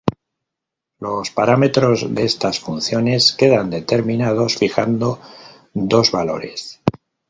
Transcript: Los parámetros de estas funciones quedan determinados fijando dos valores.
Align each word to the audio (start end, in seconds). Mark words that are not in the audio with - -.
Los 0.97 1.29
parámetros 1.29 2.15
de 2.15 2.23
estas 2.23 2.59
funciones 2.59 3.33
quedan 3.33 3.69
determinados 3.69 4.57
fijando 4.57 5.21
dos 5.75 6.09
valores. 6.09 6.81